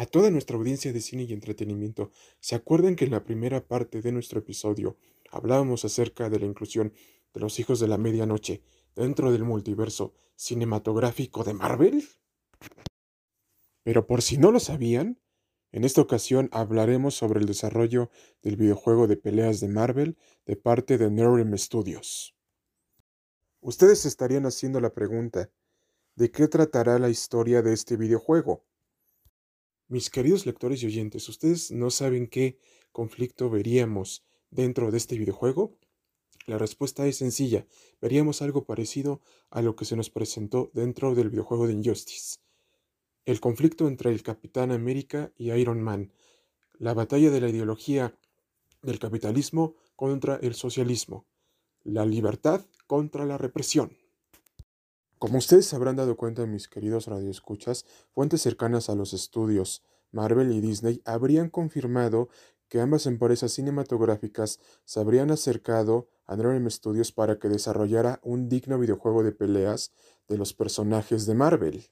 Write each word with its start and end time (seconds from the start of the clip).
A 0.00 0.06
toda 0.06 0.30
nuestra 0.30 0.56
audiencia 0.56 0.92
de 0.92 1.00
cine 1.00 1.24
y 1.24 1.32
entretenimiento, 1.32 2.12
¿se 2.38 2.54
acuerdan 2.54 2.94
que 2.94 3.04
en 3.04 3.10
la 3.10 3.24
primera 3.24 3.66
parte 3.66 4.00
de 4.00 4.12
nuestro 4.12 4.38
episodio 4.38 4.96
hablábamos 5.28 5.84
acerca 5.84 6.30
de 6.30 6.38
la 6.38 6.46
inclusión 6.46 6.92
de 7.34 7.40
los 7.40 7.58
hijos 7.58 7.80
de 7.80 7.88
la 7.88 7.98
medianoche 7.98 8.62
dentro 8.94 9.32
del 9.32 9.42
multiverso 9.42 10.14
cinematográfico 10.36 11.42
de 11.42 11.52
Marvel? 11.52 12.08
Pero 13.82 14.06
por 14.06 14.22
si 14.22 14.38
no 14.38 14.52
lo 14.52 14.60
sabían, 14.60 15.18
en 15.72 15.82
esta 15.82 16.00
ocasión 16.00 16.48
hablaremos 16.52 17.16
sobre 17.16 17.40
el 17.40 17.46
desarrollo 17.46 18.08
del 18.40 18.54
videojuego 18.54 19.08
de 19.08 19.16
peleas 19.16 19.58
de 19.58 19.66
Marvel 19.66 20.16
de 20.46 20.54
parte 20.54 20.96
de 20.96 21.10
NetherRealm 21.10 21.58
Studios. 21.58 22.36
Ustedes 23.60 24.06
estarían 24.06 24.46
haciendo 24.46 24.80
la 24.80 24.94
pregunta, 24.94 25.50
¿de 26.14 26.30
qué 26.30 26.46
tratará 26.46 27.00
la 27.00 27.10
historia 27.10 27.62
de 27.62 27.72
este 27.72 27.96
videojuego? 27.96 28.67
Mis 29.90 30.10
queridos 30.10 30.44
lectores 30.44 30.82
y 30.82 30.86
oyentes, 30.86 31.26
¿ustedes 31.30 31.70
no 31.70 31.88
saben 31.88 32.26
qué 32.26 32.58
conflicto 32.92 33.48
veríamos 33.48 34.22
dentro 34.50 34.90
de 34.90 34.98
este 34.98 35.16
videojuego? 35.16 35.78
La 36.44 36.58
respuesta 36.58 37.06
es 37.06 37.16
sencilla. 37.16 37.66
Veríamos 37.98 38.42
algo 38.42 38.66
parecido 38.66 39.22
a 39.48 39.62
lo 39.62 39.76
que 39.76 39.86
se 39.86 39.96
nos 39.96 40.10
presentó 40.10 40.70
dentro 40.74 41.14
del 41.14 41.30
videojuego 41.30 41.66
de 41.66 41.72
Injustice. 41.72 42.36
El 43.24 43.40
conflicto 43.40 43.88
entre 43.88 44.10
el 44.10 44.22
Capitán 44.22 44.72
América 44.72 45.32
y 45.38 45.52
Iron 45.52 45.80
Man. 45.80 46.12
La 46.78 46.92
batalla 46.92 47.30
de 47.30 47.40
la 47.40 47.48
ideología 47.48 48.14
del 48.82 48.98
capitalismo 48.98 49.74
contra 49.96 50.36
el 50.36 50.54
socialismo. 50.54 51.24
La 51.82 52.04
libertad 52.04 52.66
contra 52.86 53.24
la 53.24 53.38
represión. 53.38 53.96
Como 55.18 55.38
ustedes 55.38 55.74
habrán 55.74 55.96
dado 55.96 56.16
cuenta, 56.16 56.46
mis 56.46 56.68
queridos 56.68 57.06
radioescuchas, 57.06 57.84
fuentes 58.14 58.40
cercanas 58.40 58.88
a 58.88 58.94
los 58.94 59.12
estudios 59.12 59.82
Marvel 60.12 60.52
y 60.52 60.60
Disney 60.60 61.02
habrían 61.04 61.50
confirmado 61.50 62.28
que 62.68 62.80
ambas 62.80 63.06
empresas 63.06 63.52
cinematográficas 63.52 64.60
se 64.84 65.00
habrían 65.00 65.32
acercado 65.32 66.08
a 66.26 66.36
NetherRealm 66.36 66.70
Studios 66.70 67.10
para 67.10 67.38
que 67.38 67.48
desarrollara 67.48 68.20
un 68.22 68.48
digno 68.48 68.78
videojuego 68.78 69.24
de 69.24 69.32
peleas 69.32 69.92
de 70.28 70.38
los 70.38 70.54
personajes 70.54 71.26
de 71.26 71.34
Marvel. 71.34 71.90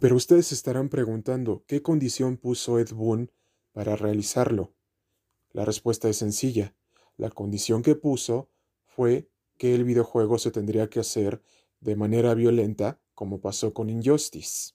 Pero 0.00 0.16
ustedes 0.16 0.50
estarán 0.50 0.88
preguntando, 0.88 1.62
¿qué 1.68 1.82
condición 1.82 2.36
puso 2.36 2.80
Ed 2.80 2.92
Boon 2.92 3.30
para 3.72 3.94
realizarlo? 3.94 4.74
La 5.52 5.64
respuesta 5.64 6.08
es 6.08 6.16
sencilla. 6.16 6.74
La 7.16 7.30
condición 7.30 7.82
que 7.82 7.94
puso 7.94 8.48
fue 8.86 9.28
que 9.58 9.74
el 9.74 9.84
videojuego 9.84 10.38
se 10.38 10.50
tendría 10.50 10.88
que 10.88 11.00
hacer 11.00 11.42
de 11.80 11.96
manera 11.96 12.34
violenta 12.34 13.00
como 13.14 13.40
pasó 13.40 13.72
con 13.72 13.90
Injustice. 13.90 14.72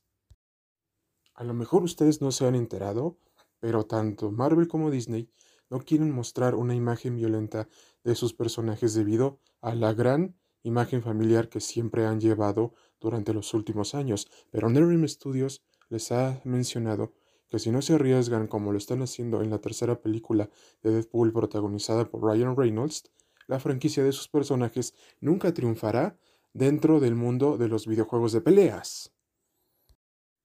A 1.34 1.44
lo 1.44 1.53
mejor 1.53 1.84
ustedes 1.84 2.22
no 2.22 2.31
se 2.31 2.45
han 2.45 2.56
enterado, 2.56 3.17
pero 3.59 3.86
tanto 3.86 4.31
Marvel 4.31 4.67
como 4.67 4.92
Disney 4.92 5.30
no 5.70 5.80
quieren 5.80 6.11
mostrar 6.11 6.56
una 6.56 6.76
imagen 6.76 7.16
violenta 7.16 7.67
de 8.03 8.16
sus 8.16 8.33
personajes 8.33 8.94
debido 8.94 9.39
a 9.61 9.76
la 9.76 9.94
gran 9.94 10.36
imagen 10.64 11.02
familiar 11.02 11.50
que 11.50 11.59
siempre 11.59 12.06
han 12.06 12.20
llevado 12.20 12.73
durante 13.00 13.33
los 13.33 13.53
últimos 13.53 13.95
años. 13.95 14.28
Pero 14.52 14.70
NetherRealm 14.70 15.08
Studios 15.08 15.64
les 15.89 16.11
ha 16.11 16.42
mencionado 16.44 17.14
que 17.50 17.59
si 17.59 17.72
no 17.72 17.81
se 17.81 17.94
arriesgan 17.94 18.48
como 18.48 18.72
lo 18.72 18.78
están 18.78 19.02
haciendo 19.02 19.42
en 19.42 19.50
la 19.50 19.59
tercera 19.59 20.02
película 20.02 20.50
de 20.81 20.92
Deadpool 20.92 21.31
protagonizada 21.31 22.09
por 22.09 22.23
Ryan 22.23 22.56
Reynolds, 22.56 23.03
la 23.48 23.59
franquicia 23.59 24.03
de 24.03 24.11
sus 24.11 24.28
personajes 24.28 24.95
nunca 25.20 25.53
triunfará 25.53 26.17
dentro 26.56 27.00
del 27.02 27.16
mundo 27.16 27.58
de 27.58 27.67
los 27.67 27.86
videojuegos 27.86 28.31
de 28.31 28.39
peleas. 28.39 29.11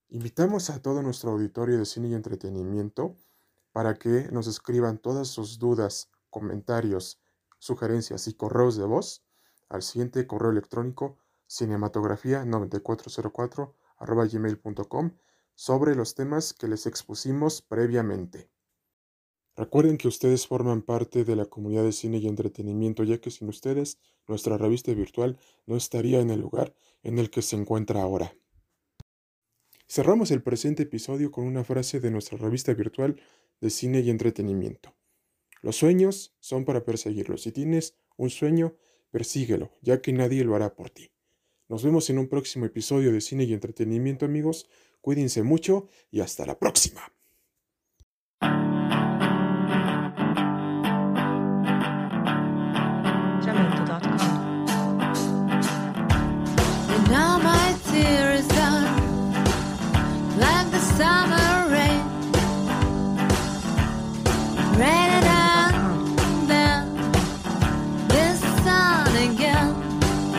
Invitamos 0.08 0.68
a 0.68 0.82
todo 0.82 1.02
nuestro 1.02 1.30
auditorio 1.30 1.78
de 1.78 1.86
cine 1.86 2.08
y 2.08 2.14
entretenimiento 2.14 3.14
para 3.70 3.94
que 3.94 4.28
nos 4.32 4.48
escriban 4.48 4.98
todas 4.98 5.28
sus 5.28 5.60
dudas, 5.60 6.10
comentarios, 6.28 7.20
sugerencias 7.60 8.26
y 8.26 8.34
correos 8.34 8.76
de 8.76 8.86
voz 8.86 9.22
al 9.68 9.82
siguiente 9.82 10.26
correo 10.26 10.50
electrónico 10.50 11.16
cinematografía9404 11.48 13.72
gmail.com 14.32 15.12
sobre 15.54 15.94
los 15.94 16.16
temas 16.16 16.52
que 16.52 16.66
les 16.66 16.86
expusimos 16.86 17.62
previamente. 17.62 18.50
Recuerden 19.56 19.98
que 19.98 20.08
ustedes 20.08 20.46
forman 20.46 20.82
parte 20.82 21.24
de 21.24 21.36
la 21.36 21.46
comunidad 21.46 21.84
de 21.84 21.92
cine 21.92 22.18
y 22.18 22.28
entretenimiento, 22.28 23.04
ya 23.04 23.20
que 23.20 23.30
sin 23.30 23.48
ustedes 23.48 23.98
nuestra 24.26 24.56
revista 24.56 24.92
virtual 24.94 25.38
no 25.66 25.76
estaría 25.76 26.20
en 26.20 26.30
el 26.30 26.40
lugar 26.40 26.74
en 27.02 27.18
el 27.18 27.30
que 27.30 27.42
se 27.42 27.56
encuentra 27.56 28.02
ahora. 28.02 28.34
Cerramos 29.88 30.30
el 30.30 30.42
presente 30.42 30.84
episodio 30.84 31.32
con 31.32 31.44
una 31.44 31.64
frase 31.64 31.98
de 31.98 32.10
nuestra 32.10 32.38
revista 32.38 32.72
virtual 32.74 33.20
de 33.60 33.70
cine 33.70 34.00
y 34.00 34.10
entretenimiento. 34.10 34.94
Los 35.62 35.76
sueños 35.76 36.34
son 36.38 36.64
para 36.64 36.84
perseguirlos. 36.84 37.42
Si 37.42 37.52
tienes 37.52 37.96
un 38.16 38.30
sueño, 38.30 38.76
persíguelo, 39.10 39.72
ya 39.82 40.00
que 40.00 40.12
nadie 40.12 40.44
lo 40.44 40.54
hará 40.54 40.74
por 40.74 40.90
ti. 40.90 41.10
Nos 41.68 41.84
vemos 41.84 42.08
en 42.08 42.18
un 42.18 42.28
próximo 42.28 42.66
episodio 42.66 43.12
de 43.12 43.20
cine 43.20 43.44
y 43.44 43.52
entretenimiento, 43.52 44.24
amigos. 44.24 44.68
Cuídense 45.00 45.42
mucho 45.42 45.88
y 46.10 46.20
hasta 46.20 46.46
la 46.46 46.58
próxima. 46.58 47.12